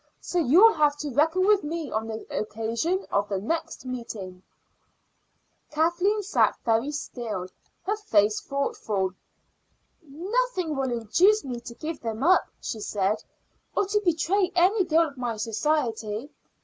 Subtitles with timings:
[0.19, 4.41] So you'll have to reckon with me on the occasion of the next meeting."
[5.69, 7.47] Kathleen sat very still,
[7.83, 9.11] her face thoughtful.
[10.01, 13.23] "Nothing will induce me to give them up," she said,
[13.77, 16.31] or to betray any girl of my society.